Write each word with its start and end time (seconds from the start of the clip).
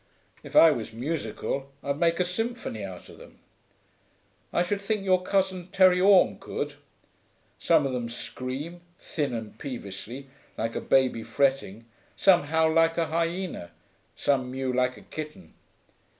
If 0.41 0.55
I 0.55 0.71
was 0.71 0.93
musical 0.93 1.69
I'd 1.83 1.99
make 1.99 2.19
a 2.19 2.25
symphony 2.25 2.83
out 2.83 3.07
of 3.07 3.19
them. 3.19 3.37
I 4.51 4.63
should 4.63 4.81
think 4.81 5.03
your 5.05 5.21
cousin 5.21 5.67
Terry 5.71 6.01
Orme 6.01 6.39
could. 6.39 6.73
Some 7.59 7.85
of 7.85 7.93
them 7.93 8.09
scream, 8.09 8.81
thin 8.97 9.31
and 9.31 9.55
peevishly, 9.59 10.25
like 10.57 10.75
a 10.75 10.81
baby 10.81 11.21
fretting; 11.21 11.85
some 12.15 12.45
howl 12.45 12.73
like 12.73 12.97
a 12.97 13.05
hyena, 13.05 13.69
some 14.15 14.49
mew 14.49 14.73
like 14.73 14.97
a 14.97 15.01
kitten. 15.01 15.53